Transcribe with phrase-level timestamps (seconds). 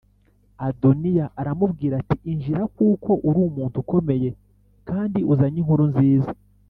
[0.67, 4.29] Adoniya aramubwira ati “Injira kuko uri umuntu ukomeye
[4.89, 6.31] kandi uzanye inkuru nziza.”